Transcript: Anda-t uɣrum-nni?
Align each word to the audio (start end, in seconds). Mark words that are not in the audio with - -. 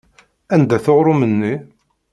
Anda-t 0.53 0.85
uɣrum-nni? 0.91 1.53